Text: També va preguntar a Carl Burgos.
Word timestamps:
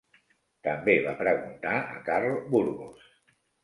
També 0.67 0.95
va 1.09 1.13
preguntar 1.21 1.77
a 1.85 2.03
Carl 2.11 2.37
Burgos. 2.53 3.09